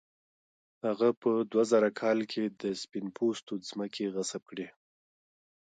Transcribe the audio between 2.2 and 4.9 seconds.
کې د سپین پوستو ځمکې غصب کړې.